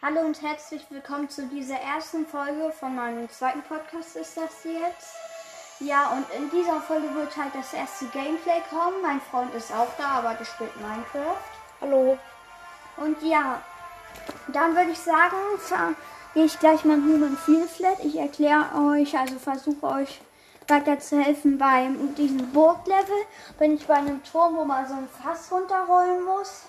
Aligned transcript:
Hallo 0.00 0.20
und 0.20 0.40
herzlich 0.42 0.86
willkommen 0.90 1.28
zu 1.28 1.48
dieser 1.48 1.74
ersten 1.74 2.24
Folge 2.24 2.70
von 2.70 2.94
meinem 2.94 3.28
zweiten 3.30 3.62
Podcast 3.62 4.14
ist 4.14 4.36
das 4.36 4.62
jetzt. 4.62 5.16
Ja, 5.80 6.12
und 6.12 6.24
in 6.36 6.48
dieser 6.50 6.80
Folge 6.80 7.12
wird 7.16 7.36
halt 7.36 7.52
das 7.52 7.74
erste 7.74 8.04
Gameplay 8.06 8.60
kommen. 8.70 9.02
Mein 9.02 9.20
Freund 9.20 9.52
ist 9.56 9.74
auch 9.74 9.88
da, 9.98 10.18
aber 10.18 10.34
der 10.34 10.44
spielt 10.44 10.70
Minecraft. 10.76 11.42
Hallo. 11.80 12.16
Und 12.96 13.20
ja, 13.22 13.60
dann 14.46 14.76
würde 14.76 14.92
ich 14.92 15.00
sagen, 15.00 15.96
gehe 16.32 16.44
ich 16.44 16.60
gleich 16.60 16.84
mal 16.84 16.98
Human 16.98 17.36
Field 17.36 17.68
Flat. 17.68 17.98
Ich 18.04 18.16
erkläre 18.16 18.66
euch, 18.92 19.18
also 19.18 19.36
versuche 19.40 19.84
euch 19.84 20.20
weiter 20.68 21.00
zu 21.00 21.20
helfen 21.20 21.58
bei 21.58 21.88
diesem 22.16 22.52
Burglevel. 22.52 23.24
Bin 23.58 23.74
ich 23.74 23.84
bei 23.84 23.94
einem 23.94 24.22
Turm, 24.22 24.54
wo 24.54 24.64
man 24.64 24.86
so 24.86 24.94
ein 24.94 25.08
Fass 25.08 25.50
runterrollen 25.50 26.24
muss. 26.24 26.66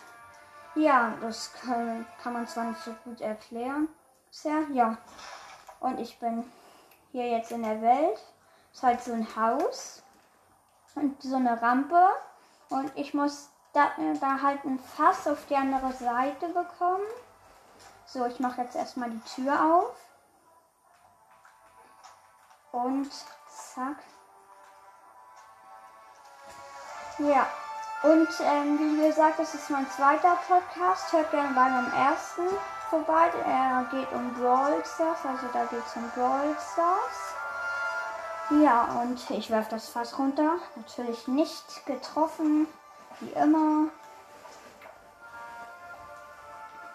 Ja, 0.75 1.13
das 1.21 1.51
kann, 1.54 2.05
kann 2.21 2.33
man 2.33 2.47
zwar 2.47 2.65
nicht 2.65 2.81
so 2.81 2.93
gut 3.04 3.21
erklären 3.21 3.88
bisher, 4.29 4.61
ja. 4.71 4.97
Und 5.79 6.00
ich 6.00 6.19
bin 6.19 6.50
hier 7.11 7.28
jetzt 7.29 7.51
in 7.51 7.64
der 7.64 7.82
Welt. 7.82 8.19
Ist 8.73 8.83
halt 8.83 9.01
so 9.01 9.14
ein 9.14 9.36
Haus 9.36 10.04
und 10.95 11.21
so 11.21 11.36
eine 11.36 11.61
Rampe. 11.61 12.09
Und 12.69 12.92
ich 12.95 13.14
muss 13.14 13.50
da, 13.73 13.92
da 14.19 14.42
halt 14.42 14.64
ein 14.65 14.79
Fass 14.79 15.28
auf 15.28 15.45
die 15.47 15.55
andere 15.55 15.92
Seite 15.93 16.47
bekommen. 16.50 17.06
So, 18.06 18.25
ich 18.25 18.39
mache 18.39 18.61
jetzt 18.61 18.75
erstmal 18.75 19.09
die 19.09 19.21
Tür 19.21 19.64
auf. 19.64 19.95
Und 22.71 23.11
zack. 23.47 23.97
Ja, 27.17 27.47
und 28.01 28.29
ähm, 28.39 28.79
wie 28.79 29.07
gesagt, 29.07 29.39
das 29.39 29.53
ist 29.53 29.69
mein 29.69 29.89
zweiter 29.91 30.37
Podcast. 30.47 31.11
Hört 31.11 31.31
gerne 31.31 31.53
bei 31.53 31.69
meinem 31.69 31.91
ersten 31.93 32.44
vorbei. 32.89 33.30
Er 33.45 33.85
geht 33.91 34.11
um 34.13 34.33
Brawl 34.35 34.83
Stars, 34.85 35.19
also 35.25 35.47
da 35.52 35.66
geht 35.66 35.85
es 35.85 35.95
um 35.97 36.09
Brawl 36.11 36.55
Stars. 36.72 37.36
Ja, 38.64 39.02
und 39.02 39.30
ich 39.30 39.52
werfe 39.52 39.72
das 39.72 39.89
Fass 39.89 40.17
runter. 40.17 40.56
Natürlich 40.75 41.28
nicht 41.28 41.86
getroffen, 41.86 42.67
wie 43.19 43.31
immer. 43.31 43.89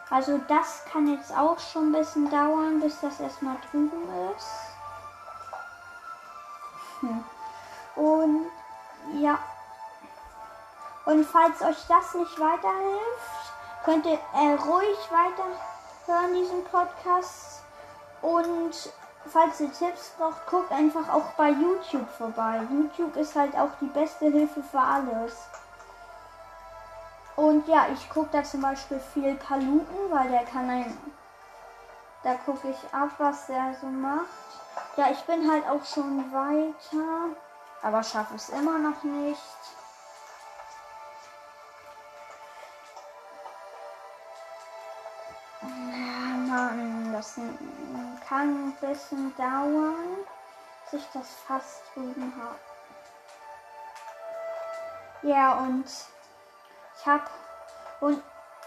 Also 0.08 0.38
das 0.48 0.84
kann 0.90 1.06
jetzt 1.06 1.36
auch 1.36 1.58
schon 1.58 1.90
ein 1.90 1.92
bisschen 1.92 2.30
dauern, 2.30 2.80
bis 2.80 3.00
das 3.00 3.20
erstmal 3.20 3.56
drüben 3.70 4.08
ist. 4.36 4.48
Hm. 7.00 7.24
Und 7.96 8.46
ja, 9.20 9.38
und 11.06 11.24
falls 11.24 11.60
euch 11.60 11.86
das 11.86 12.14
nicht 12.14 12.40
weiterhilft, 12.40 13.52
könnt 13.84 14.06
ihr 14.06 14.18
äh, 14.34 14.54
ruhig 14.54 14.98
weiterhören, 15.10 16.34
diesen 16.34 16.64
Podcast. 16.64 17.62
Und 18.22 18.72
falls 19.26 19.60
ihr 19.60 19.72
Tipps 19.72 20.12
braucht, 20.16 20.46
guckt 20.46 20.72
einfach 20.72 21.08
auch 21.12 21.32
bei 21.36 21.50
YouTube 21.50 22.08
vorbei. 22.16 22.60
YouTube 22.70 23.16
ist 23.16 23.36
halt 23.36 23.54
auch 23.54 23.70
die 23.80 23.86
beste 23.86 24.30
Hilfe 24.30 24.62
für 24.62 24.80
alles. 24.80 25.36
Und 27.36 27.66
ja, 27.68 27.86
ich 27.92 28.08
gucke 28.08 28.28
da 28.32 28.44
zum 28.44 28.62
Beispiel 28.62 29.00
viel 29.12 29.34
Paluten, 29.34 30.10
weil 30.10 30.30
der 30.30 30.44
kann 30.44 30.70
ein. 30.70 30.96
Da 32.22 32.36
gucke 32.36 32.70
ich 32.70 32.94
ab, 32.94 33.10
was 33.18 33.46
der 33.46 33.74
so 33.78 33.86
macht. 33.86 34.24
Ja, 34.96 35.10
ich 35.10 35.20
bin 35.24 35.50
halt 35.50 35.64
auch 35.68 35.84
schon 35.84 36.32
weiter, 36.32 37.36
aber 37.82 38.02
schaffe 38.02 38.36
es 38.36 38.48
immer 38.48 38.78
noch 38.78 39.02
nicht. 39.02 39.40
Das 47.24 47.40
kann 48.28 48.68
ein 48.68 48.76
bisschen 48.80 49.34
dauern, 49.36 50.18
bis 50.90 51.00
ich 51.00 51.08
das 51.12 51.28
fast 51.46 51.82
drüben 51.94 52.32
habe. 52.36 52.58
Ja, 55.22 55.54
und 55.54 55.86
ich 56.98 57.06
habe 57.06 57.24
und 58.00 58.22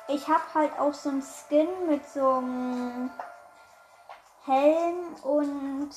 ich 0.07 0.27
habe 0.27 0.53
halt 0.53 0.79
auch 0.79 0.93
so 0.93 1.09
ein 1.09 1.21
Skin 1.21 1.87
mit 1.87 2.07
so 2.09 2.37
einem 2.37 3.11
Helm 4.45 5.13
und 5.21 5.91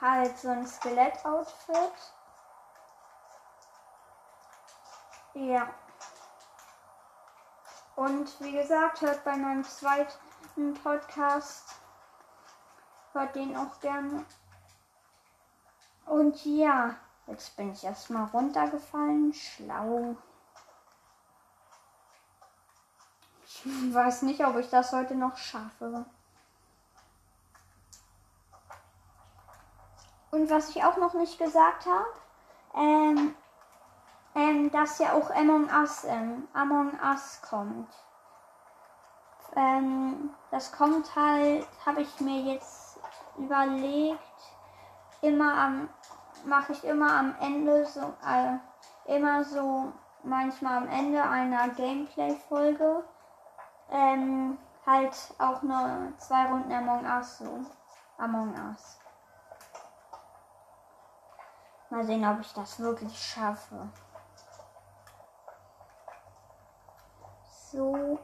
halt 0.00 0.38
so 0.38 0.48
ein 0.48 0.66
Skelett-Outfit. 0.66 1.92
Ja. 5.34 5.68
Und 7.96 8.40
wie 8.40 8.52
gesagt, 8.52 9.00
hört 9.00 9.24
bei 9.24 9.36
meinem 9.36 9.64
zweiten 9.64 10.29
Podcast 10.82 11.80
Hört 13.12 13.34
den 13.34 13.56
auch 13.56 13.80
gerne. 13.80 14.24
Und 16.06 16.44
ja, 16.44 16.94
jetzt 17.26 17.56
bin 17.56 17.72
ich 17.72 17.82
erstmal 17.82 18.26
runtergefallen. 18.26 19.32
Schlau. 19.32 20.16
Ich 23.44 23.64
weiß 23.94 24.22
nicht, 24.22 24.44
ob 24.44 24.56
ich 24.56 24.70
das 24.70 24.92
heute 24.92 25.16
noch 25.16 25.36
schaffe. 25.36 26.06
Und 30.30 30.48
was 30.48 30.70
ich 30.70 30.84
auch 30.84 30.96
noch 30.96 31.14
nicht 31.14 31.38
gesagt 31.38 31.86
habe, 31.86 32.06
ähm, 32.76 33.34
ähm, 34.36 34.70
dass 34.70 35.00
ja 35.00 35.14
auch 35.14 35.30
Among 35.30 35.68
Us, 35.68 36.04
ähm, 36.04 36.46
Among 36.52 36.92
Us 37.00 37.42
kommt. 37.42 37.92
Ähm, 39.56 40.30
das 40.50 40.72
kommt 40.72 41.14
halt, 41.16 41.66
habe 41.84 42.02
ich 42.02 42.20
mir 42.20 42.54
jetzt 42.54 43.00
überlegt, 43.36 44.20
immer 45.22 45.54
am, 45.58 45.88
mache 46.44 46.72
ich 46.72 46.84
immer 46.84 47.12
am 47.12 47.34
Ende 47.40 47.84
so, 47.86 48.14
äh, 48.24 48.56
immer 49.16 49.44
so, 49.44 49.92
manchmal 50.22 50.78
am 50.78 50.88
Ende 50.88 51.22
einer 51.22 51.68
Gameplay-Folge, 51.70 53.04
ähm, 53.90 54.58
halt 54.86 55.14
auch 55.38 55.62
nur 55.62 56.12
zwei 56.18 56.46
Runden 56.46 56.72
Among 56.72 57.04
Us 57.04 57.38
so. 57.38 57.60
Among 58.18 58.54
Us. 58.54 58.98
Mal 61.90 62.04
sehen, 62.04 62.24
ob 62.24 62.40
ich 62.40 62.52
das 62.52 62.78
wirklich 62.78 63.18
schaffe. 63.18 63.88
So. 67.72 68.18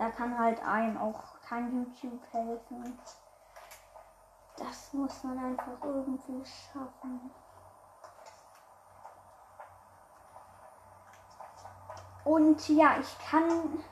Da 0.00 0.08
kann 0.08 0.38
halt 0.38 0.62
einem 0.62 0.96
auch 0.96 1.38
kann 1.46 1.94
YouTube 2.00 2.22
helfen. 2.32 2.98
Das 4.56 4.94
muss 4.94 5.22
man 5.24 5.38
einfach 5.38 5.76
irgendwie 5.82 6.42
schaffen. 6.42 7.30
Und 12.24 12.66
ja, 12.70 12.96
ich 12.98 13.18
kann 13.28 13.84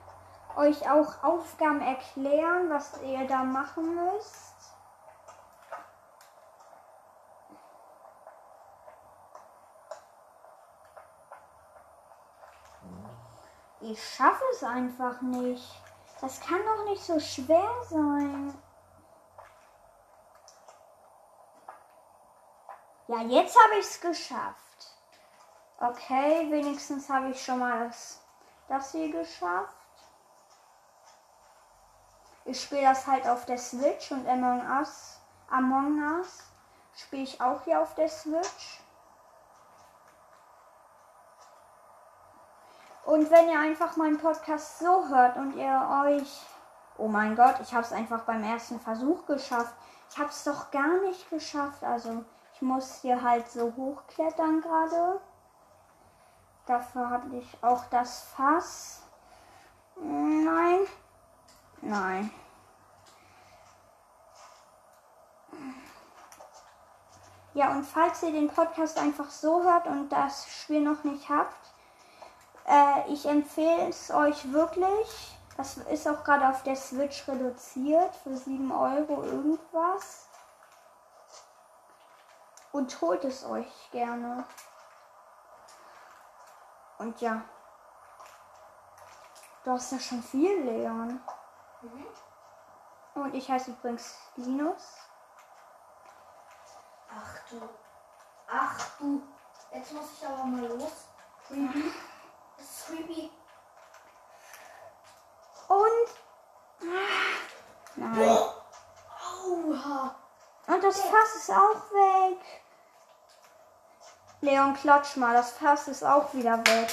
euch 0.56 0.90
auch 0.90 1.22
Aufgaben 1.22 1.82
erklären, 1.82 2.70
was 2.70 3.02
ihr 3.02 3.26
da 3.26 3.44
machen 3.44 3.94
müsst. 3.94 4.54
Ich 13.80 14.02
schaffe 14.14 14.44
es 14.52 14.64
einfach 14.64 15.20
nicht. 15.20 15.87
Das 16.20 16.40
kann 16.40 16.60
doch 16.64 16.84
nicht 16.84 17.02
so 17.02 17.20
schwer 17.20 17.70
sein. 17.88 18.52
Ja, 23.06 23.22
jetzt 23.22 23.56
habe 23.56 23.78
ich 23.78 23.86
es 23.86 24.00
geschafft. 24.00 24.94
Okay, 25.80 26.50
wenigstens 26.50 27.08
habe 27.08 27.30
ich 27.30 27.42
schon 27.42 27.60
mal 27.60 27.86
das, 27.86 28.20
das 28.68 28.92
hier 28.92 29.12
geschafft. 29.12 29.76
Ich 32.44 32.60
spiele 32.62 32.82
das 32.82 33.06
halt 33.06 33.28
auf 33.28 33.44
der 33.44 33.58
Switch 33.58 34.10
und 34.10 34.26
Among 34.26 34.66
Us, 34.78 35.20
Among 35.50 36.02
Us 36.02 36.42
spiele 36.96 37.22
ich 37.22 37.40
auch 37.40 37.62
hier 37.62 37.80
auf 37.80 37.94
der 37.94 38.08
Switch. 38.08 38.80
Und 43.08 43.30
wenn 43.30 43.48
ihr 43.48 43.58
einfach 43.58 43.96
meinen 43.96 44.18
Podcast 44.18 44.80
so 44.80 45.08
hört 45.08 45.38
und 45.38 45.56
ihr 45.56 46.04
euch... 46.04 46.42
Oh 46.98 47.08
mein 47.08 47.34
Gott, 47.36 47.54
ich 47.62 47.72
habe 47.72 47.82
es 47.82 47.90
einfach 47.90 48.24
beim 48.24 48.44
ersten 48.44 48.78
Versuch 48.78 49.24
geschafft. 49.24 49.72
Ich 50.10 50.18
habe 50.18 50.28
es 50.28 50.44
doch 50.44 50.70
gar 50.70 51.00
nicht 51.00 51.30
geschafft. 51.30 51.82
Also 51.82 52.22
ich 52.52 52.60
muss 52.60 52.96
hier 52.96 53.22
halt 53.22 53.50
so 53.50 53.72
hochklettern 53.74 54.60
gerade. 54.60 55.22
Dafür 56.66 57.08
habe 57.08 57.34
ich 57.36 57.64
auch 57.64 57.82
das 57.86 58.24
Fass. 58.36 59.00
Nein. 59.96 60.80
Nein. 61.80 62.30
Ja, 67.54 67.70
und 67.70 67.84
falls 67.84 68.22
ihr 68.22 68.32
den 68.32 68.48
Podcast 68.48 68.98
einfach 68.98 69.30
so 69.30 69.62
hört 69.62 69.86
und 69.86 70.10
das 70.10 70.46
Spiel 70.46 70.82
noch 70.82 71.04
nicht 71.04 71.26
habt, 71.30 71.56
äh, 72.68 73.12
ich 73.12 73.26
empfehle 73.26 73.88
es 73.88 74.10
euch 74.10 74.52
wirklich. 74.52 75.38
Das 75.56 75.76
ist 75.76 76.06
auch 76.06 76.22
gerade 76.22 76.48
auf 76.48 76.62
der 76.62 76.76
Switch 76.76 77.26
reduziert 77.26 78.14
für 78.16 78.36
7 78.36 78.70
Euro 78.70 79.24
irgendwas. 79.24 80.28
Und 82.70 83.00
holt 83.00 83.24
es 83.24 83.44
euch 83.44 83.90
gerne. 83.90 84.44
Und 86.98 87.20
ja. 87.20 87.42
Du 89.64 89.72
hast 89.72 89.92
ja 89.92 89.98
schon 89.98 90.22
viel, 90.22 90.62
Leon. 90.64 91.20
Mhm. 91.82 92.06
Und 93.14 93.34
ich 93.34 93.50
heiße 93.50 93.72
übrigens 93.72 94.16
Linus. 94.36 94.98
Ach 97.10 97.34
du. 97.50 97.68
Ach 98.48 98.98
du. 98.98 99.22
Jetzt 99.72 99.92
muss 99.92 100.12
ich 100.12 100.26
aber 100.26 100.44
mal 100.44 100.66
los. 100.66 101.08
Creepy. 101.46 101.92
Creepy. 102.88 103.30
Und. 105.68 106.88
Nein. 107.96 108.38
Aua. 109.44 110.14
Und 110.66 110.84
das 110.84 111.00
Fass 111.00 111.36
ist 111.36 111.50
auch 111.50 111.90
weg. 111.92 112.38
Leon, 114.40 114.74
klatsch 114.74 115.16
mal, 115.16 115.34
das 115.34 115.52
Fass 115.52 115.88
ist 115.88 116.04
auch 116.04 116.32
wieder 116.32 116.58
weg. 116.58 116.88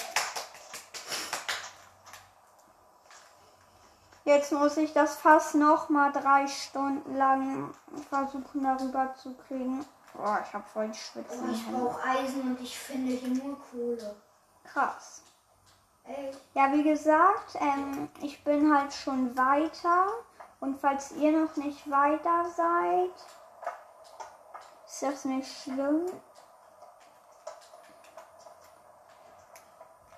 Jetzt 4.26 4.52
muss 4.52 4.76
ich 4.78 4.92
das 4.92 5.16
Fass 5.18 5.54
noch 5.54 5.90
mal 5.90 6.12
drei 6.12 6.48
Stunden 6.48 7.16
lang 7.16 7.74
versuchen 8.10 8.64
darüber 8.64 9.14
zu 9.16 9.36
kriegen. 9.36 9.86
Boah, 10.14 10.44
ich 10.46 10.54
habe 10.54 10.68
voll 10.68 10.88
die 10.90 10.98
Schwitzen. 10.98 11.44
Aber 11.44 11.52
ich 11.52 11.72
brauche 11.72 12.04
Eisen 12.04 12.42
und 12.42 12.60
ich 12.60 12.78
finde 12.78 13.14
hier 13.14 13.30
nur 13.30 13.60
Kohle. 13.70 14.16
Krass. 14.64 15.22
Ja, 16.54 16.72
wie 16.72 16.84
gesagt, 16.84 17.56
ähm, 17.56 18.10
ich 18.22 18.44
bin 18.44 18.74
halt 18.76 18.94
schon 18.94 19.36
weiter. 19.38 20.08
Und 20.60 20.80
falls 20.80 21.12
ihr 21.14 21.32
noch 21.32 21.56
nicht 21.58 21.90
weiter 21.90 22.46
seid, 22.56 23.12
ist 24.88 25.02
das 25.02 25.26
nicht 25.26 25.64
schlimm. 25.64 26.06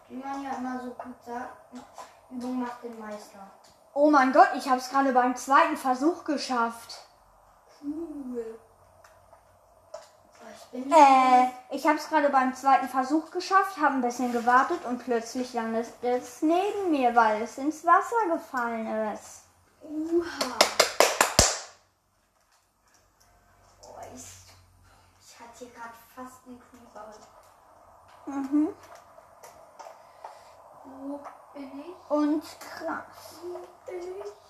Wie 0.10 0.16
man 0.16 0.44
ja 0.44 0.52
immer 0.58 0.80
so 0.80 0.92
gut 0.92 1.16
sagt, 1.26 1.58
Übung 2.30 2.62
macht 2.62 2.84
den 2.84 2.98
Meister. 3.00 3.40
Oh 3.94 4.10
mein 4.12 4.32
Gott, 4.32 4.50
ich 4.56 4.70
habe 4.70 4.78
es 4.78 4.90
gerade 4.90 5.12
beim 5.12 5.36
zweiten 5.36 5.76
Versuch 5.76 6.24
geschafft. 6.24 7.08
Cool. 7.82 8.60
Äh, 10.78 11.76
ich 11.76 11.88
habe 11.88 11.98
es 11.98 12.08
gerade 12.08 12.30
beim 12.30 12.54
zweiten 12.54 12.88
Versuch 12.88 13.32
geschafft, 13.32 13.78
habe 13.78 13.96
ein 13.96 14.02
bisschen 14.02 14.32
gewartet 14.32 14.86
und 14.86 15.04
plötzlich 15.04 15.54
landet 15.54 15.88
es 16.04 16.42
neben 16.44 16.92
mir, 16.92 17.16
weil 17.16 17.42
es 17.42 17.58
ins 17.58 17.84
Wasser 17.84 18.16
gefallen 18.32 19.14
ist. 19.14 19.42
Uha. 19.82 20.28
Oh, 23.82 23.96
ich, 24.14 24.22
ich 25.26 25.40
hatte 25.40 25.58
hier 25.58 25.70
gerade 25.70 25.94
fast 26.16 26.46
einen 26.46 26.62
Creeper. 26.70 27.14
Mhm. 28.28 28.70
Wo 30.84 31.20
bin 31.54 31.72
ich? 31.80 32.12
Und 32.12 32.44
krass. 32.60 33.40
Wo 33.42 33.68
bin? 33.90 34.16
Ich 34.24 34.47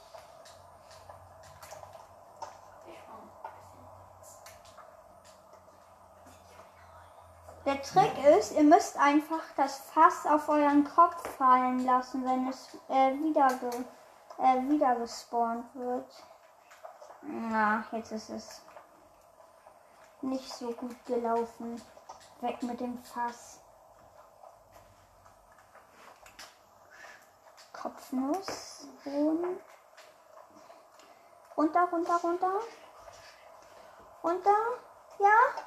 Der 7.68 7.82
Trick 7.82 8.18
ist, 8.26 8.54
ihr 8.54 8.64
müsst 8.64 8.98
einfach 8.98 9.44
das 9.58 9.78
Fass 9.78 10.26
auf 10.26 10.48
euren 10.48 10.86
Kopf 10.86 11.36
fallen 11.36 11.86
lassen, 11.86 12.24
wenn 12.24 12.48
es 12.48 12.78
äh, 12.88 13.14
wieder, 13.16 13.50
ge 13.60 13.84
äh, 14.38 14.70
wieder 14.70 14.96
gespawnt 14.96 15.66
wird. 15.76 16.10
Na, 17.24 17.84
jetzt 17.92 18.14
ist 18.14 18.30
es 18.30 18.62
nicht 20.22 20.50
so 20.54 20.72
gut 20.72 20.96
gelaufen. 21.08 21.82
Weg 22.40 22.64
mit 22.64 22.80
dem 22.80 23.04
Fass. 23.04 23.60
Kopfnuss. 27.74 28.88
Runter, 31.58 31.84
runter, 31.92 32.16
runter. 32.24 32.60
Runter. 34.24 34.56
Ja? 35.20 35.67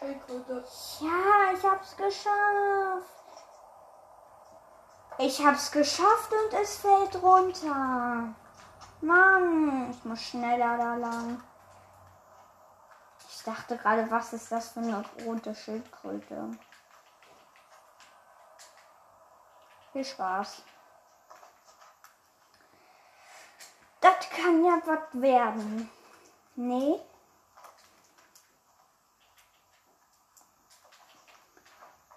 Ja, 0.00 1.52
ich 1.52 1.62
hab's 1.62 1.96
geschafft. 1.96 3.20
Ich 5.18 5.44
hab's 5.44 5.70
geschafft 5.70 6.32
und 6.32 6.58
es 6.58 6.78
fällt 6.78 7.22
runter. 7.22 8.34
Mann, 9.02 9.90
ich 9.90 10.04
muss 10.04 10.22
schneller 10.22 10.78
da 10.78 10.96
lang. 10.96 11.42
Ich 13.28 13.42
dachte 13.44 13.76
gerade, 13.76 14.10
was 14.10 14.32
ist 14.32 14.50
das 14.50 14.70
für 14.70 14.80
eine 14.80 15.04
rote 15.26 15.54
Schildkröte? 15.54 16.50
Viel 19.92 20.04
Spaß. 20.04 20.62
Das 24.00 24.30
kann 24.30 24.64
ja 24.64 24.80
was 24.86 25.20
werden. 25.20 25.90
Nee. 26.56 27.00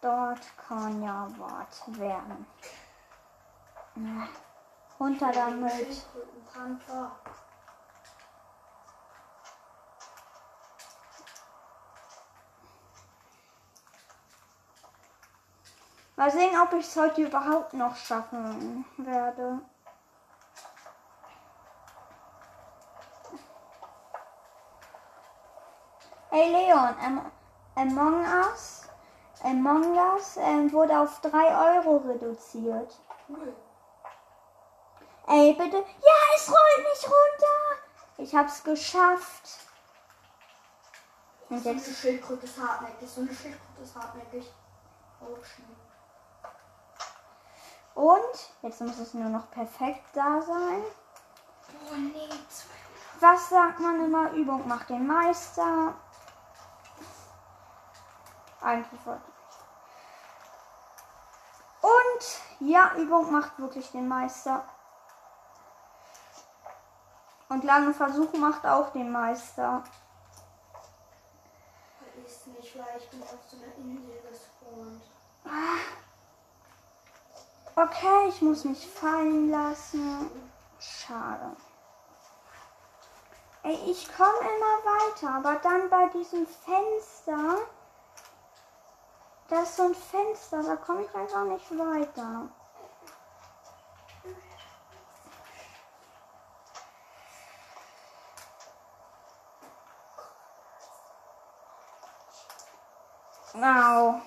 Dort 0.04 0.42
kann 0.58 1.02
ja 1.02 1.26
was 1.38 1.98
werden. 1.98 2.46
Na, 3.96 4.28
Runter 5.00 5.32
damit. 5.32 6.06
Mal 16.18 16.32
sehen, 16.32 16.60
ob 16.62 16.74
ich 16.74 16.86
es 16.86 16.98
heute 16.98 17.22
überhaupt 17.22 17.74
noch 17.74 17.96
schaffen 17.96 18.84
werde. 18.98 19.62
Hey 26.30 26.52
Leon, 26.52 26.96
Am 27.02 27.32
Among 27.76 28.26
Us, 28.26 28.83
Among 29.44 29.98
Us 29.98 30.38
ähm, 30.38 30.72
wurde 30.72 30.98
auf 30.98 31.20
3 31.22 31.78
Euro 31.78 31.98
reduziert. 31.98 32.96
Cool. 33.28 33.54
Ey, 35.28 35.54
bitte. 35.54 35.78
Ja, 35.78 36.36
es 36.36 36.50
rollt 36.50 36.88
nicht 36.90 37.04
runter. 37.04 37.84
Ich 38.18 38.36
hab's 38.36 38.64
geschafft. 38.64 39.60
Und 41.50 41.62
So 41.62 41.70
eine 41.70 41.78
jetzt. 41.80 41.98
Schildkröte 41.98 42.46
ist 42.46 42.58
hartnäckig. 42.58 43.10
So 43.10 43.22
eine 43.22 43.34
Schildkröte 43.34 43.84
ist 43.84 43.96
hartnäckig. 43.96 44.52
Und 47.96 48.50
jetzt 48.62 48.82
muss 48.82 48.98
es 49.00 49.14
nur 49.14 49.30
noch 49.30 49.50
perfekt 49.52 50.04
da 50.14 50.42
sein. 50.42 50.84
Oh 51.90 51.96
nee. 51.96 52.30
Was 53.20 53.50
sagt 53.50 53.80
man 53.80 54.04
immer? 54.04 54.32
Übung 54.32 54.68
macht 54.68 54.90
den 54.90 55.06
Meister. 55.06 55.94
Eigentlich 58.62 59.06
wollte 59.06 59.22
ich. 59.28 59.34
Und 61.84 62.53
ja, 62.64 62.94
Übung 62.96 63.32
macht 63.32 63.60
wirklich 63.60 63.92
den 63.92 64.08
Meister. 64.08 64.64
Und 67.50 67.64
lange 67.64 67.94
Versuche 67.94 68.38
macht 68.38 68.66
auch 68.66 68.92
den 68.92 69.12
Meister. 69.12 69.84
Ist 72.26 72.48
nicht, 72.48 72.78
weil 72.78 72.98
ich 72.98 73.10
bin 73.10 73.22
auf 73.22 73.38
so 73.48 73.58
einer 73.58 73.76
Insel 73.76 74.22
gespawnt. 74.22 75.04
Okay, 77.76 78.30
ich 78.30 78.42
muss 78.42 78.64
mich 78.64 78.88
fallen 78.88 79.52
lassen. 79.52 80.32
Schade. 80.80 81.56
Ey, 83.64 83.78
ich 83.88 84.08
komme 84.16 84.40
immer 84.40 84.94
weiter, 84.94 85.36
aber 85.36 85.56
dann 85.56 85.90
bei 85.90 86.08
diesem 86.10 86.46
Fenster. 86.48 87.58
Da 89.54 89.62
ist 89.62 89.76
so 89.76 89.84
ein 89.84 89.94
Fenster, 89.94 90.64
da 90.64 90.76
komme 90.78 91.04
ich 91.04 91.14
einfach 91.14 91.44
nicht 91.44 91.70
weiter. 91.78 92.50
Au. 103.54 104.22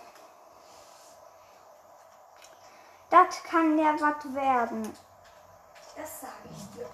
Das 3.10 3.42
kann 3.42 3.76
ja 3.76 3.96
was 3.98 4.32
werden. 4.32 4.96
Das 5.96 6.20
sage 6.20 6.32
ich 6.52 6.70
dir. 6.70 6.88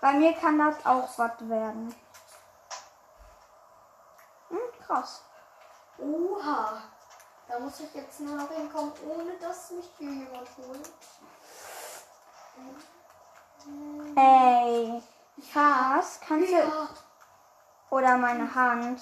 Bei 0.00 0.12
mir 0.14 0.32
kann 0.32 0.58
das 0.58 0.84
auch 0.84 1.08
was 1.18 1.48
werden. 1.48 1.94
Hm, 4.48 4.58
krass. 4.84 5.22
Oha. 5.98 6.82
Da 7.46 7.58
muss 7.58 7.80
ich 7.80 7.94
jetzt 7.94 8.20
nur 8.20 8.36
noch 8.36 8.50
hinkommen, 8.50 8.92
ohne 9.06 9.36
dass 9.38 9.70
mich 9.70 9.90
hier 9.98 10.10
jemand 10.10 10.48
holt. 10.56 10.90
Ey, 14.16 15.02
was? 15.52 16.20
Kannst 16.20 16.50
du. 16.50 16.56
Ja. 16.56 16.88
Oder 17.90 18.16
meine 18.16 18.54
Hand. 18.54 19.00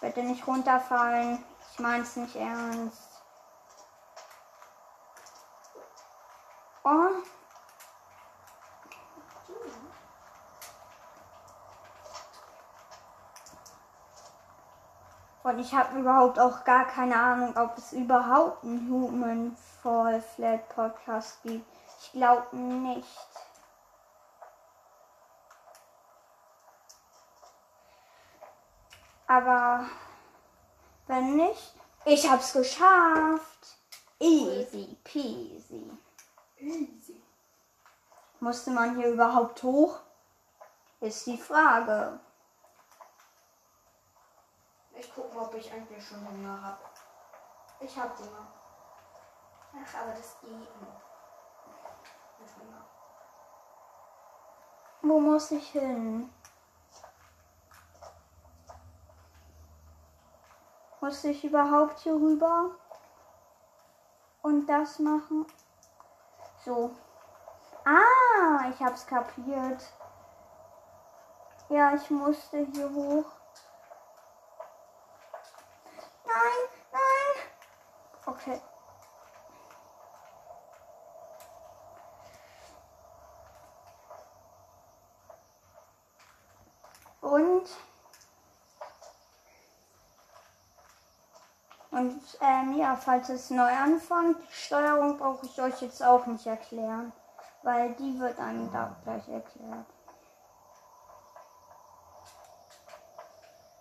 Bitte 0.00 0.22
nicht 0.22 0.46
runterfallen. 0.46 1.44
Ich 1.72 1.78
mein's 1.78 2.16
nicht 2.16 2.36
ernst. 2.36 3.02
Oh. 6.84 7.10
Und 15.50 15.58
ich 15.58 15.74
habe 15.74 15.98
überhaupt 15.98 16.38
auch 16.38 16.62
gar 16.62 16.84
keine 16.86 17.16
Ahnung, 17.16 17.56
ob 17.56 17.76
es 17.76 17.92
überhaupt 17.92 18.62
einen 18.62 18.88
Human 18.88 19.56
Fall 19.82 20.22
Flat 20.22 20.68
Podcast 20.68 21.42
gibt. 21.42 21.66
Ich 22.00 22.12
glaube 22.12 22.56
nicht. 22.56 23.08
Aber 29.26 29.86
wenn 31.08 31.34
nicht, 31.34 31.74
ich 32.04 32.30
hab's 32.30 32.52
geschafft. 32.52 33.76
Easy 34.20 34.96
peasy. 35.02 35.90
Easy. 36.58 37.20
Musste 38.38 38.70
man 38.70 38.94
hier 38.94 39.08
überhaupt 39.08 39.64
hoch? 39.64 39.98
Ist 41.00 41.26
die 41.26 41.38
Frage. 41.38 42.20
Ich 45.00 45.10
guck 45.14 45.34
mal, 45.34 45.44
ob 45.46 45.54
ich 45.54 45.72
eigentlich 45.72 46.06
schon 46.06 46.28
Hunger 46.28 46.62
habe. 46.62 46.78
Ich 47.80 47.98
hab 47.98 48.18
Hunger. 48.18 48.46
Ach, 49.72 50.02
aber 50.02 50.10
das 50.10 50.36
nicht. 50.42 50.70
Mit 52.38 52.50
Hunger. 52.58 52.84
Wo 55.00 55.18
muss 55.18 55.52
ich 55.52 55.70
hin? 55.70 56.30
Muss 61.00 61.24
ich 61.24 61.44
überhaupt 61.44 62.00
hier 62.00 62.16
rüber? 62.16 62.72
Und 64.42 64.66
das 64.66 64.98
machen? 64.98 65.46
So. 66.62 66.90
Ah, 67.86 68.68
ich 68.68 68.78
hab's 68.80 69.06
kapiert. 69.06 69.82
Ja, 71.70 71.94
ich 71.94 72.10
musste 72.10 72.66
hier 72.66 72.92
hoch. 72.92 73.39
Nein, 76.40 76.68
nein. 76.92 77.42
Okay. 78.26 78.60
Und 87.20 87.68
und 91.90 92.22
ähm, 92.40 92.78
ja, 92.78 92.96
falls 92.96 93.28
es 93.28 93.50
neu 93.50 93.62
anfängt, 93.62 94.38
die 94.40 94.52
Steuerung 94.54 95.18
brauche 95.18 95.44
ich 95.44 95.60
euch 95.60 95.82
jetzt 95.82 96.02
auch 96.02 96.24
nicht 96.24 96.46
erklären, 96.46 97.12
weil 97.62 97.92
die 97.94 98.18
wird 98.18 98.38
einem 98.38 98.72
da 98.72 98.96
gleich 99.04 99.28
erklärt. 99.28 99.86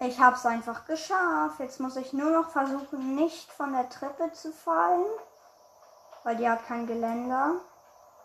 Ich 0.02 0.18
habe 0.20 0.36
es 0.38 0.46
einfach 0.46 0.86
geschafft. 0.86 1.60
Jetzt 1.60 1.80
muss 1.80 1.98
ich 1.98 2.14
nur 2.14 2.32
noch 2.32 2.50
versuchen, 2.52 3.16
nicht 3.16 3.52
von 3.52 3.74
der 3.74 3.90
Treppe 3.90 4.32
zu 4.32 4.54
fallen, 4.54 5.06
weil 6.24 6.38
die 6.38 6.48
hat 6.48 6.66
kein 6.68 6.88
Geländer. 6.88 7.56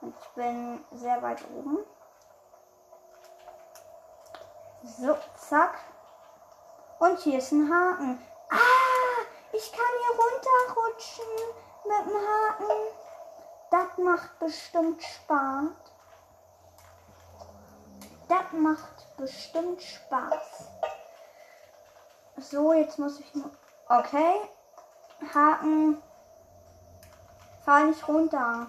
Und 0.00 0.14
ich 0.20 0.28
bin 0.30 0.84
sehr 0.92 1.20
weit 1.22 1.42
oben. 1.50 1.78
So, 4.84 5.16
zack. 5.36 5.74
Und 7.00 7.18
hier 7.20 7.38
ist 7.38 7.50
ein 7.50 7.72
Haken. 7.72 8.22
Ah, 8.50 9.22
ich 9.52 9.72
kann 9.72 9.80
hier 9.98 10.14
runterrutschen 10.20 11.24
mit 11.86 12.06
dem 12.06 12.28
Haken. 12.28 12.94
Das 13.70 13.98
macht 13.98 14.38
bestimmt 14.38 15.02
Spaß. 15.02 15.70
Das 18.28 18.52
macht 18.52 19.16
bestimmt 19.16 19.82
Spaß. 19.82 20.73
So, 22.50 22.74
jetzt 22.74 22.98
muss 22.98 23.18
ich 23.20 23.34
nur. 23.34 23.50
Okay. 23.88 24.34
Haken. 25.34 26.02
Fall 27.64 27.86
nicht 27.86 28.06
runter. 28.06 28.66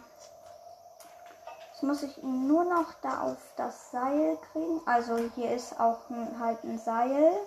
Jetzt 1.71 1.83
muss 1.83 2.03
ich 2.03 2.23
ihn 2.23 2.47
nur 2.47 2.63
noch 2.63 2.93
da 3.01 3.21
auf 3.21 3.37
das 3.57 3.91
Seil 3.91 4.37
kriegen. 4.51 4.81
Also 4.85 5.17
hier 5.35 5.51
ist 5.53 5.77
auch 5.77 6.09
ein, 6.09 6.39
halt 6.39 6.63
ein 6.63 6.79
Seil. 6.79 7.37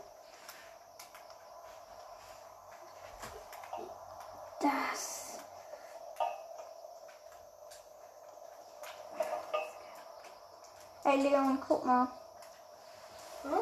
Das. 4.61 5.39
Ey 11.05 11.23
Leon, 11.23 11.59
guck 11.67 11.87
mal. 11.87 12.09
Hm? 13.45 13.61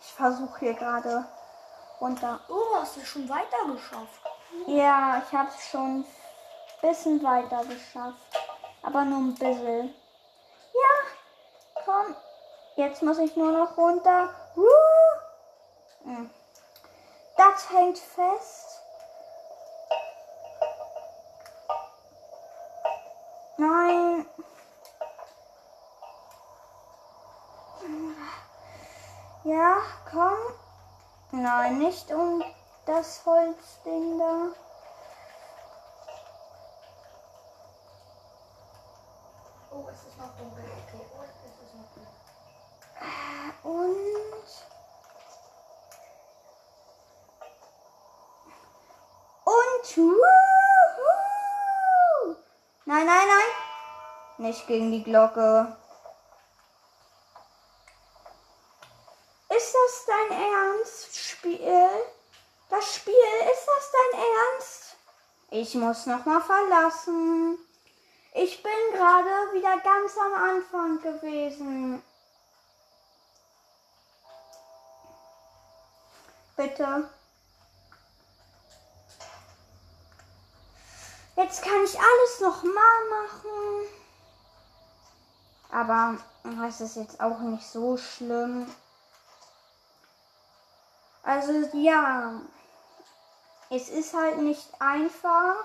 Ich 0.00 0.12
versuche 0.14 0.58
hier 0.58 0.74
gerade 0.74 1.24
runter. 2.00 2.40
Oh, 2.48 2.54
du 2.72 2.76
hast 2.76 2.96
es 2.96 3.08
schon 3.08 3.28
weiter 3.28 3.72
geschafft. 3.72 4.20
Ja, 4.66 5.22
ich 5.26 5.32
habe 5.36 5.48
es 5.48 5.68
schon 5.68 6.00
ein 6.00 6.06
bisschen 6.80 7.22
weiter 7.22 7.64
geschafft. 7.64 8.18
Aber 8.82 9.04
nur 9.04 9.18
ein 9.18 9.34
bisschen. 9.34 9.94
Ja, 10.72 11.82
komm. 11.84 12.14
Jetzt 12.76 13.02
muss 13.02 13.18
ich 13.18 13.34
nur 13.36 13.52
noch 13.52 13.76
runter. 13.76 14.30
Hm. 16.04 16.30
Das 17.36 17.70
hängt 17.70 17.98
fest. 17.98 18.80
Nein. 23.56 24.26
Ja, 29.44 29.76
komm. 30.10 31.35
Nein, 31.46 31.78
nicht 31.78 32.10
um 32.10 32.42
das 32.86 33.24
Holzding 33.24 34.18
da. 34.18 34.48
Oh, 39.70 39.86
es 39.88 40.08
ist 40.08 40.18
noch 40.18 40.36
dunkel. 40.36 40.64
Okay, 40.64 41.06
oh, 41.16 41.22
es 41.22 41.30
ist 41.46 41.72
noch 41.76 41.88
dunkel. 41.94 42.12
Und. 43.62 44.48
Und. 49.44 49.96
Wuhu! 49.96 50.26
Nein, 52.86 53.06
nein, 53.06 53.28
nein. 53.28 53.50
Nicht 54.38 54.66
gegen 54.66 54.90
die 54.90 55.04
Glocke. 55.04 55.76
Ist 59.48 59.74
das 59.74 60.04
dein 60.06 60.32
Ernst, 60.38 61.16
Spiel? 61.16 61.88
Das 62.68 62.94
Spiel, 62.94 63.14
ist 63.52 63.66
das 63.66 63.92
dein 63.92 64.20
Ernst? 64.20 64.96
Ich 65.50 65.65
muss 65.76 66.06
noch 66.06 66.24
mal 66.24 66.40
verlassen. 66.40 67.58
Ich 68.34 68.62
bin 68.62 68.72
gerade 68.92 69.52
wieder 69.54 69.78
ganz 69.78 70.16
am 70.18 70.34
Anfang 70.34 71.00
gewesen. 71.00 72.02
Bitte. 76.56 77.08
Jetzt 81.36 81.62
kann 81.62 81.84
ich 81.84 81.98
alles 81.98 82.40
noch 82.40 82.62
mal 82.62 83.08
machen. 83.20 83.88
Aber 85.70 86.18
es 86.66 86.80
ist 86.80 86.96
jetzt 86.96 87.20
auch 87.20 87.38
nicht 87.40 87.66
so 87.66 87.96
schlimm. 87.96 88.66
Also 91.22 91.52
ja, 91.74 92.40
es 93.70 93.88
ist 93.88 94.14
halt 94.14 94.38
nicht 94.38 94.68
einfach. 94.80 95.64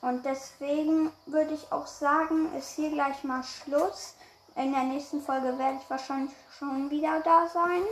Und 0.00 0.24
deswegen 0.24 1.12
würde 1.26 1.54
ich 1.54 1.72
auch 1.72 1.86
sagen, 1.86 2.54
ist 2.54 2.76
hier 2.76 2.90
gleich 2.90 3.24
mal 3.24 3.42
Schluss. 3.42 4.14
In 4.54 4.72
der 4.72 4.84
nächsten 4.84 5.20
Folge 5.20 5.58
werde 5.58 5.78
ich 5.82 5.90
wahrscheinlich 5.90 6.34
schon 6.58 6.90
wieder 6.90 7.20
da 7.20 7.46
sein. 7.48 7.82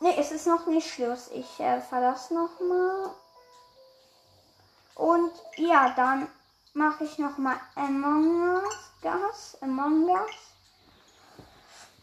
Ne, 0.00 0.16
es 0.18 0.32
ist 0.32 0.46
noch 0.46 0.66
nicht 0.66 0.92
Schluss. 0.92 1.30
Ich 1.32 1.60
äh, 1.60 1.80
verlasse 1.80 2.34
noch 2.34 2.60
mal. 2.60 3.10
Und 4.96 5.32
ja, 5.56 5.90
dann 5.90 6.28
mache 6.74 7.04
ich 7.04 7.18
noch 7.18 7.38
mal 7.38 7.56
Among 7.76 8.56
Us. 8.56 8.74
Gas, 9.00 9.56
Among 9.60 10.08
Us. 10.08 10.30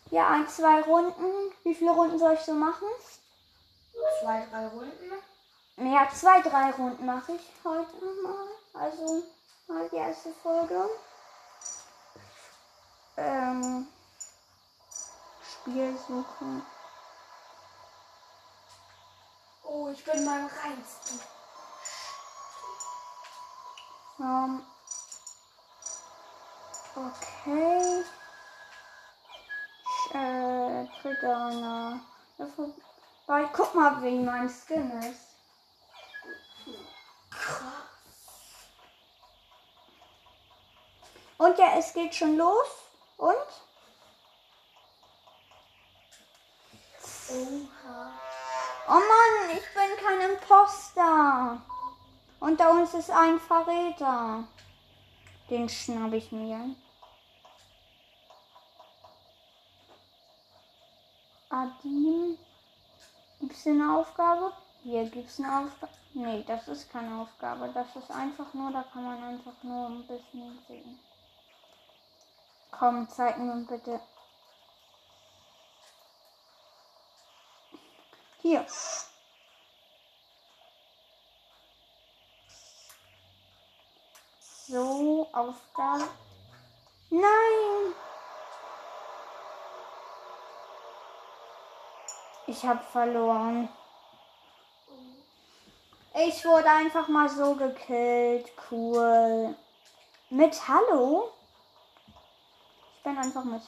Ja, 0.10 0.30
ein, 0.30 0.48
zwei 0.48 0.82
Runden. 0.82 1.54
Wie 1.64 1.76
viele 1.76 1.92
Runden 1.92 2.18
soll 2.18 2.34
ich 2.34 2.42
so 2.42 2.54
machen? 2.54 2.88
Zwei, 4.22 4.46
drei 4.52 4.68
Runden. 4.68 5.12
Ja, 5.78 6.08
zwei, 6.14 6.42
drei 6.42 6.72
Runden 6.72 7.06
mache 7.06 7.34
ich 7.34 7.52
heute 7.64 8.06
mal. 8.24 8.48
Also 8.74 9.24
mal 9.68 9.90
die 9.90 9.96
erste 9.96 10.34
Folge. 10.44 10.90
Ähm, 13.18 13.88
Spiel 15.42 15.98
suchen. 16.08 16.66
Oh, 19.64 19.90
ich 19.90 20.04
bin 20.04 20.26
beim 20.26 20.48
reinsten. 20.48 21.20
Ähm, 24.20 24.64
okay. 26.96 28.04
Äh, 30.14 30.88
Trigger. 31.02 32.02
Weil 33.32 33.48
guck 33.54 33.74
mal, 33.74 34.04
wie 34.04 34.20
mein 34.20 34.50
Skin 34.50 34.92
ist. 35.00 35.38
Und 41.38 41.58
ja, 41.58 41.78
es 41.78 41.94
geht 41.94 42.14
schon 42.14 42.36
los. 42.36 42.68
Und? 43.16 43.48
Oha. 47.30 48.12
Oh 48.90 49.00
Mann, 49.00 49.56
ich 49.56 49.74
bin 49.76 50.06
kein 50.06 50.32
Imposter. 50.32 51.62
Unter 52.42 52.72
uns 52.72 52.94
ist 52.94 53.12
ein 53.12 53.40
Verräter. 53.40 54.44
Den 55.50 55.70
schnapp 55.70 56.12
ich 56.12 56.34
mir. 56.34 56.76
Adin. 61.50 62.38
Gibt 63.42 63.54
es 63.54 63.66
eine 63.66 63.98
Aufgabe? 63.98 64.54
Hier 64.84 65.10
gibt 65.10 65.28
es 65.28 65.40
eine 65.40 65.66
Aufgabe. 65.66 65.92
Nee, 66.14 66.44
das 66.46 66.68
ist 66.68 66.92
keine 66.92 67.24
Aufgabe. 67.24 67.72
Das 67.74 67.88
ist 67.96 68.12
einfach 68.12 68.54
nur, 68.54 68.72
da 68.72 68.84
kann 68.84 69.04
man 69.04 69.24
einfach 69.24 69.64
nur 69.64 69.88
ein 69.88 70.06
bisschen 70.06 70.60
sehen. 70.68 71.00
Komm, 72.70 73.10
zeig 73.10 73.40
mir 73.40 73.66
bitte. 73.68 74.00
Hier. 78.44 78.64
So, 84.68 85.28
Aufgabe. 85.34 86.08
Nein! 87.10 87.96
Ich 92.52 92.66
habe 92.66 92.84
verloren. 92.84 93.70
Ich 96.14 96.44
wurde 96.44 96.70
einfach 96.70 97.08
mal 97.08 97.30
so 97.30 97.56
gekillt. 97.56 98.52
Cool. 98.70 99.56
Mit 100.30 100.68
Hallo? 100.68 101.32
Ich 102.98 103.04
bin 103.04 103.18
einfach 103.18 103.46
mit 103.46 103.62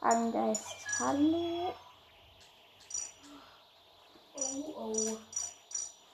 Angeist. 0.00 0.76
Hallo. 1.00 1.74
Oh, 4.36 4.74
oh. 4.76 5.16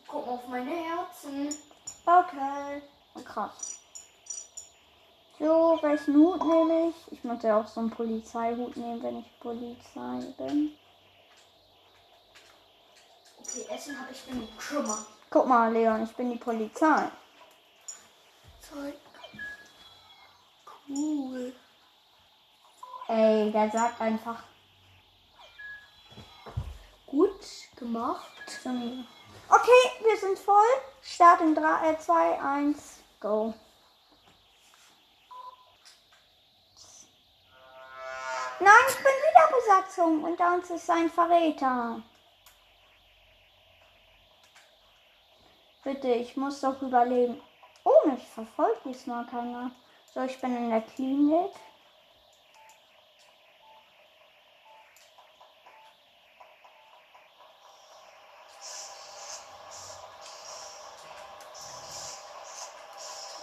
Guck 0.08 0.26
auf 0.26 0.48
meine 0.48 0.70
Herzen. 0.70 1.54
Okay. 2.06 2.82
Oh, 3.14 3.20
krass. 3.20 3.78
So, 5.38 5.78
welchen 5.82 6.16
Hut 6.16 6.42
nehme 6.46 6.88
ich? 6.88 7.12
Ich 7.12 7.24
muss 7.24 7.42
ja 7.42 7.60
auch 7.60 7.66
so 7.66 7.80
einen 7.80 7.90
Polizeihut 7.90 8.74
nehmen, 8.74 9.02
wenn 9.02 9.18
ich 9.18 9.38
Polizei 9.38 10.32
bin. 10.38 10.78
Essen 13.62 13.98
habe 13.98 14.12
ich 14.12 14.28
im 14.28 14.48
Krümmer. 14.58 14.98
Guck 15.30 15.46
mal, 15.46 15.72
Leon, 15.72 16.04
ich 16.04 16.14
bin 16.14 16.30
die 16.30 16.38
Polizei. 16.38 17.10
Zeug. 18.60 18.94
Cool. 20.88 21.54
Ey, 23.08 23.50
der 23.52 23.70
sagt 23.70 24.00
einfach 24.00 24.42
Gut 27.06 27.46
gemacht. 27.76 28.26
Okay, 29.48 29.82
wir 30.02 30.16
sind 30.16 30.36
voll. 30.36 30.56
Start 31.00 31.42
in 31.42 31.54
3, 31.54 31.90
äh, 31.90 31.98
2, 31.98 32.40
1, 32.40 32.98
go. 33.20 33.54
Nein, 38.58 38.72
ich 38.88 38.96
bin 38.96 39.04
wieder 39.04 39.56
Besatzung. 39.56 40.24
Unter 40.24 40.54
uns 40.54 40.70
ist 40.70 40.90
ein 40.90 41.08
Verräter. 41.08 42.02
Bitte, 45.84 46.08
ich 46.08 46.34
muss 46.34 46.62
doch 46.62 46.80
überleben. 46.80 47.38
Oh, 47.84 48.08
mich 48.08 48.26
verfolgt 48.26 48.86
diesmal 48.86 49.26
keiner. 49.26 49.70
So, 50.14 50.22
ich 50.22 50.40
bin 50.40 50.56
in 50.56 50.70
der 50.70 50.80
Klinik. 50.80 51.50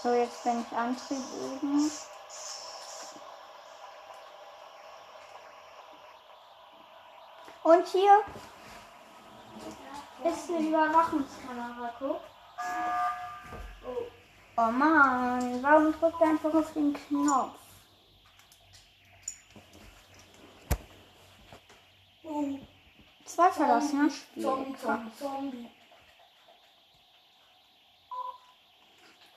So, 0.01 0.11
jetzt 0.13 0.43
bin 0.43 0.61
ich 0.61 0.75
Antrieb 0.75 1.23
oben. 1.43 1.91
Und 7.63 7.87
hier 7.87 8.23
ist 10.23 10.49
eine 10.49 10.67
Überwachungskamera. 10.67 11.93
Guck. 11.99 12.30
Oh 14.57 14.71
Mann, 14.71 15.63
warum 15.63 15.91
drückt 15.93 16.21
er 16.21 16.29
einfach 16.29 16.53
auf 16.53 16.73
den 16.73 16.93
Knopf? 16.93 17.61
Zwei 23.25 23.49
verlassene 23.49 24.11
Spiele. 24.11 24.45
Zombie, 24.45 24.75
Zombie, 24.77 25.11
Zombie. 25.17 25.69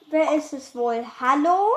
Wer 0.09 0.35
ist 0.35 0.53
es 0.53 0.75
wohl? 0.75 1.07
Hallo? 1.21 1.69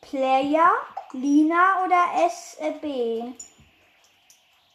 Player? 0.00 0.72
Lina 1.12 1.84
oder 1.84 2.26
SB? 2.26 3.34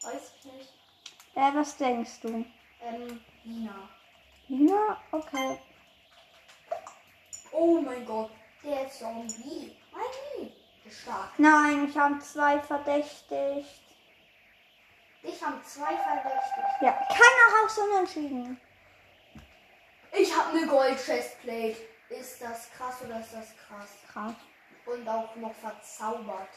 Weiß 0.02 0.34
ich 0.38 0.46
nicht. 0.46 0.74
Äh, 1.36 1.54
was 1.54 1.76
denkst 1.78 2.22
du? 2.22 2.46
Ähm, 2.82 3.22
Lina. 3.44 3.90
Lina? 4.48 4.98
Okay. 5.12 5.60
Oh 7.60 7.82
mein 7.82 8.06
Gott. 8.06 8.32
Der 8.64 8.90
Zombie. 8.90 9.76
Nein, 9.92 10.54
stark. 10.90 11.38
Nein, 11.38 11.90
ich 11.90 11.98
habe 11.98 12.18
zwei 12.20 12.58
verdächtigt. 12.58 13.84
Ich 15.22 15.44
habe 15.44 15.62
zwei 15.64 15.98
verdächtigt. 15.98 16.82
Ja, 16.82 16.94
keiner 17.10 17.62
raus 17.62 17.78
unentschieden. 17.78 18.62
Ich 20.14 20.34
habe 20.34 20.58
eine 20.58 20.68
Gold 20.68 20.98
Chestplate. 20.98 21.76
Ist 22.08 22.42
das 22.42 22.72
krass 22.72 23.02
oder 23.04 23.20
ist 23.20 23.34
das 23.34 23.54
krass? 23.68 23.90
Krass. 24.10 24.36
Und 24.86 25.08
auch 25.10 25.36
noch 25.36 25.54
verzaubert. 25.56 26.50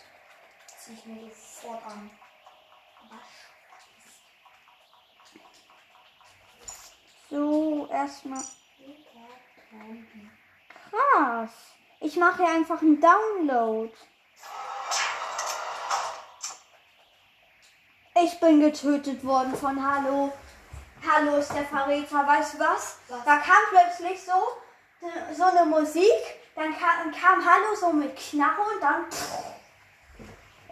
Zieh 0.78 0.92
ich 0.92 1.04
mir 1.04 1.30
sofort 1.34 1.84
an. 1.84 2.10
Was? 3.10 3.20
So, 7.28 7.88
erstmal. 7.88 8.44
Zombie. 9.68 10.30
Krass. 10.92 11.50
Ich 12.00 12.16
mache 12.16 12.44
hier 12.44 12.52
einfach 12.52 12.80
einen 12.82 13.00
Download. 13.00 13.92
Ich 18.22 18.38
bin 18.40 18.60
getötet 18.60 19.24
worden 19.24 19.56
von 19.56 19.80
Hallo. 19.82 20.32
Hallo 21.10 21.36
ist 21.38 21.52
der 21.54 21.64
Verräter. 21.64 22.26
Weißt 22.26 22.54
du 22.54 22.58
was? 22.58 22.98
Was? 23.08 23.24
Da 23.24 23.36
kam 23.38 23.56
plötzlich 23.70 24.20
so, 24.22 24.32
so 25.34 25.44
eine 25.44 25.64
Musik. 25.64 26.10
Dann 26.54 26.76
kam, 26.78 27.10
kam 27.12 27.44
Hallo 27.44 27.74
so 27.74 27.92
mit 27.92 28.14
Knarre 28.16 28.60
und 28.74 28.82
dann. 28.82 29.04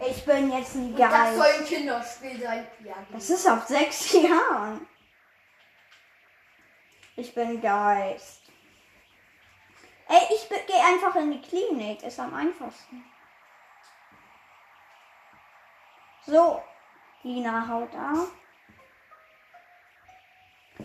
Ich 0.07 0.23
bin 0.25 0.51
jetzt 0.51 0.75
ein 0.75 0.93
Und 0.93 0.99
das 0.99 1.35
soll 1.35 1.43
Geist. 1.43 1.59
ein 1.59 1.65
Kinderspiel 1.65 2.41
sein. 2.41 2.67
Ja, 2.83 2.95
Das 3.11 3.29
ist 3.29 3.47
auf 3.47 3.67
sechs 3.67 4.13
Jahren. 4.13 4.87
Ich 7.15 7.33
bin 7.33 7.61
Geist. 7.61 8.40
Ey, 10.11 10.35
ich 10.35 10.49
gehe 10.49 10.85
einfach 10.85 11.15
in 11.15 11.31
die 11.31 11.41
Klinik. 11.41 12.03
Ist 12.03 12.19
am 12.19 12.33
einfachsten. 12.33 13.05
So, 16.25 16.61
Lina 17.23 17.65
haut 17.65 17.95
ab. 17.95 18.27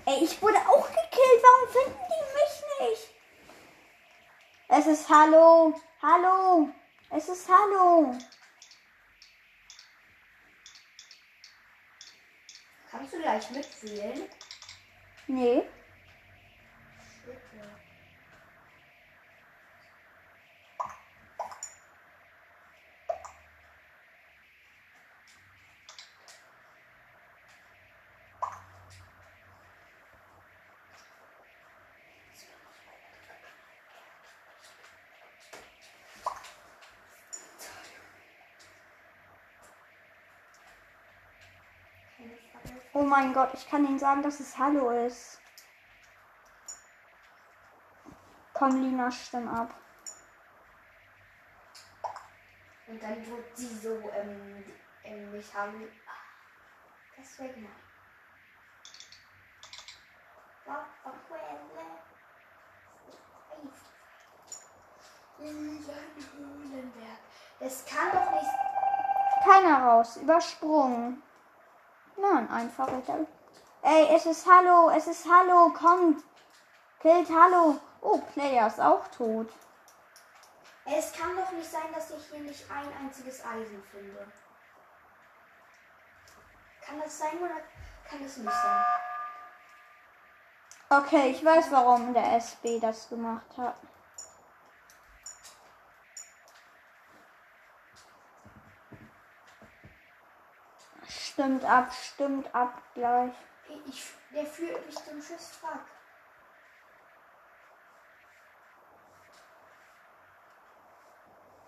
Ey, 0.05 0.23
ich 0.23 0.41
wurde 0.41 0.59
auch 0.59 0.87
gekillt. 0.87 1.43
Warum 1.43 1.73
finden 1.73 2.01
die 2.09 2.89
mich 2.89 2.89
nicht? 2.89 3.11
Es 4.69 4.87
ist 4.87 5.09
Hallo. 5.09 5.75
Hallo. 6.01 6.69
Es 7.11 7.29
ist 7.29 7.49
Hallo. 7.49 8.17
Kannst 12.89 13.13
du 13.13 13.21
gleich 13.21 13.51
mitwählen? 13.51 14.29
Nee. 15.27 15.69
Oh 42.99 43.03
mein 43.03 43.35
Gott, 43.35 43.51
ich 43.53 43.69
kann 43.69 43.85
Ihnen 43.85 43.99
sagen, 43.99 44.23
dass 44.23 44.41
es 44.41 44.57
Hallo 44.57 44.89
ist. 44.89 45.39
Komm, 48.55 48.81
Lina, 48.81 49.11
stimm 49.11 49.47
ab. 49.49 49.75
Und 52.87 53.03
dann 53.03 53.27
wird 53.27 53.55
sie 53.55 53.67
so 53.67 53.91
ähm, 54.15 54.65
ähm, 55.05 55.31
mich 55.31 55.55
haben. 55.55 55.87
Deswegen. 57.19 57.69
Höhlenberg. 66.35 67.19
Das 67.61 67.85
kann 67.85 68.11
doch 68.11 68.31
nicht. 68.31 68.51
Keiner 69.45 69.85
raus. 69.85 70.17
Übersprungen. 70.17 71.23
Nein, 72.17 72.51
einfach 72.51 72.87
weiter. 72.87 73.27
Ey, 73.83 74.15
es 74.15 74.27
ist 74.27 74.47
Hallo, 74.51 74.91
es 74.91 75.07
ist 75.07 75.27
Hallo, 75.31 75.71
kommt. 75.71 76.25
Killt 77.01 77.29
Hallo. 77.31 77.79
Oh, 78.01 78.19
Player 78.33 78.67
ist 78.67 78.81
auch 78.81 79.07
tot. 79.09 79.49
Es 80.85 81.13
kann 81.13 81.37
doch 81.37 81.51
nicht 81.53 81.71
sein, 81.71 81.93
dass 81.95 82.11
ich 82.11 82.25
hier 82.31 82.41
nicht 82.41 82.65
ein 82.71 83.05
einziges 83.05 83.45
Eisen 83.45 83.83
finde. 83.91 84.27
Kann 86.81 87.01
das 87.01 87.19
sein 87.19 87.39
oder 87.39 87.61
kann 88.09 88.25
es 88.25 88.37
nicht 88.37 88.53
sein? 88.53 88.85
Okay, 90.89 91.31
ich 91.31 91.45
weiß, 91.45 91.73
warum 91.73 92.15
der 92.15 92.37
SB 92.37 92.79
das 92.79 93.09
gemacht 93.09 93.47
hat. 93.57 93.77
Stimmt 101.37 101.67
ab, 101.67 101.93
stimmt 101.93 102.55
ab 102.55 102.83
gleich. 102.95 103.35
Ich, 103.87 104.11
der 104.35 104.47
führt 104.47 104.87
mich 104.87 104.95
zum 104.95 105.21
Schiffswrack. 105.21 105.85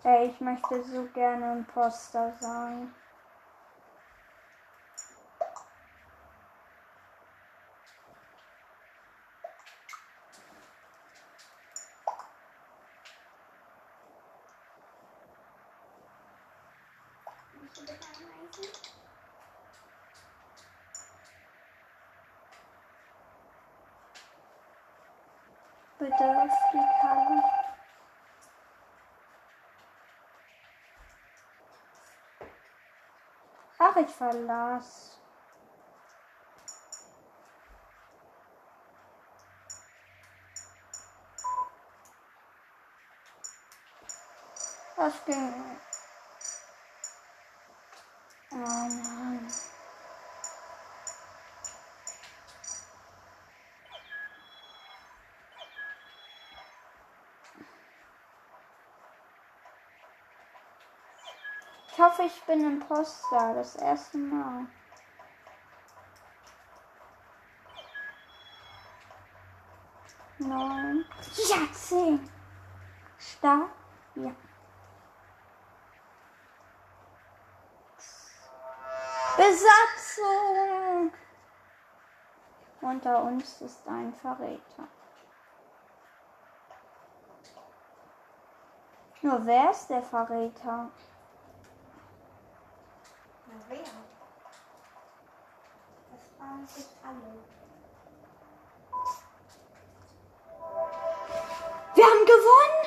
Ey, 0.01 0.31
ich 0.31 0.41
möchte 0.41 0.83
so 0.85 1.05
gerne 1.13 1.51
Imposter 1.51 2.33
sein. 2.39 2.95
Möchtest 17.61 18.85
du 18.85 18.88
bitte 25.99 26.49
flieg 26.71 27.03
Hallo. 27.03 27.43
Ach, 33.77 33.95
ich 33.97 34.09
verlass. 34.09 35.17
Das 44.95 45.25
ging. 45.25 45.88
Ich 61.99 62.05
hoffe, 62.05 62.23
ich 62.23 62.43
bin 62.43 62.63
Imposter. 62.63 63.55
Das 63.55 63.75
erste 63.75 64.17
Mal. 64.17 64.67
Neun. 70.37 71.05
Ja, 71.49 71.73
zehn. 71.73 72.29
Stark. 73.17 73.69
Ja. 74.15 74.31
Besatzung! 79.35 81.11
Unter 82.79 83.23
uns 83.23 83.59
ist 83.59 83.85
ein 83.89 84.13
Verräter. 84.13 84.87
Nur 89.21 89.45
wer 89.45 89.71
ist 89.71 89.89
der 89.89 90.01
Verräter? 90.01 90.89
Na 93.51 93.55
wer? 93.67 93.79
Alle. 97.03 97.39
Wir 101.95 102.05
haben 102.05 102.25
gewonnen! 102.25 102.79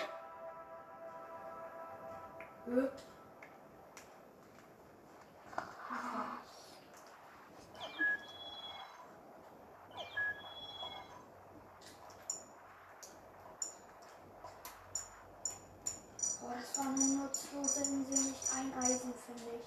Das 16.55 16.79
war 16.79 16.85
nur 16.85 17.25
nutzlos, 17.25 17.77
wenn 17.77 18.05
sie 18.07 18.29
nicht 18.29 18.45
ein 18.55 18.73
Eisen, 18.79 19.13
finde 19.27 19.51
ich. 19.57 19.67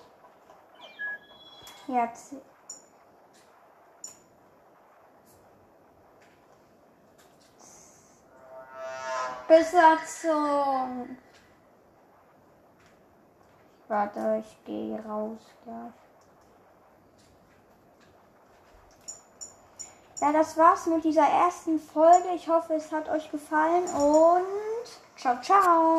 Jetzt. 1.88 2.34
Besatzung! 9.48 11.18
Warte, 13.88 14.44
ich 14.44 14.66
gehe 14.66 15.00
raus 15.06 15.38
gleich. 15.64 15.94
Ja, 20.22 20.32
das 20.32 20.58
war's 20.58 20.88
mit 20.88 21.04
dieser 21.04 21.28
ersten 21.28 21.78
Folge. 21.80 22.30
Ich 22.36 22.48
hoffe, 22.50 22.74
es 22.74 22.92
hat 22.92 23.08
euch 23.10 23.30
gefallen 23.30 23.84
und 23.84 25.18
ciao, 25.18 25.40
ciao! 25.42 25.96